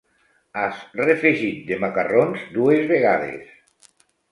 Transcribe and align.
Has 0.61 0.79
refegit 1.01 1.59
de 1.69 1.77
macarrons 1.85 2.49
dues 2.57 2.91
vegades. 2.95 3.97